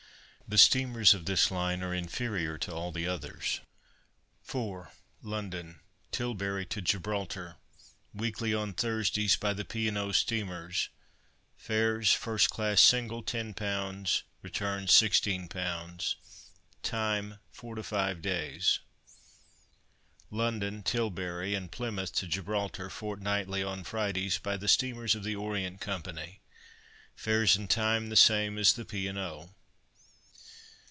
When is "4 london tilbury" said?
4.41-6.65